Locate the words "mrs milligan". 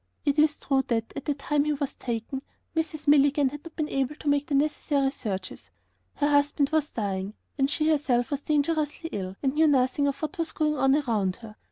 2.75-3.49